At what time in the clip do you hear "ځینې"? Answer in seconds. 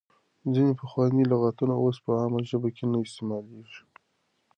0.53-0.73